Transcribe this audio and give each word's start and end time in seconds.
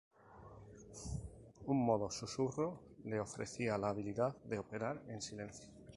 Un 1.73 1.85
"modo 1.85 2.09
susurro" 2.09 2.79
le 3.03 3.19
ofrecía 3.19 3.77
la 3.77 3.89
habilidad 3.89 4.35
de 4.45 4.57
operar 4.57 4.99
en 5.07 5.21
silencio. 5.21 5.69